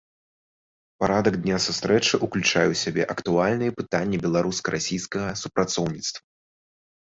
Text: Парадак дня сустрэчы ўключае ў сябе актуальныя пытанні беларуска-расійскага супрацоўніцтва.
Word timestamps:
Парадак 1.03 1.35
дня 1.43 1.57
сустрэчы 1.65 2.21
ўключае 2.25 2.65
ў 2.69 2.75
сябе 2.85 3.03
актуальныя 3.15 3.71
пытанні 3.83 4.17
беларуска-расійскага 4.27 5.29
супрацоўніцтва. 5.47 6.21